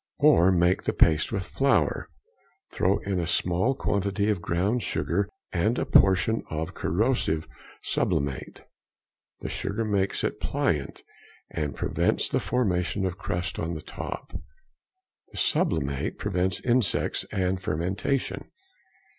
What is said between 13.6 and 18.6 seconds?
the top. The sublimate prevents insects and fermentation.